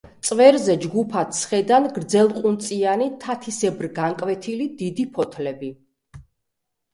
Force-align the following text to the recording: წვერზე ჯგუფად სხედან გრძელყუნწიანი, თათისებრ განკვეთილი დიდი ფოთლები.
წვერზე 0.27 0.75
ჯგუფად 0.85 1.35
სხედან 1.39 1.85
გრძელყუნწიანი, 1.97 3.09
თათისებრ 3.25 3.89
განკვეთილი 4.01 4.67
დიდი 4.81 5.07
ფოთლები. 5.19 5.71